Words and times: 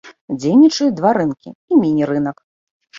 Дзейнічаюць 0.39 0.97
два 1.01 1.13
рынкі 1.19 1.49
і 1.71 1.81
міні-рынак. 1.85 2.37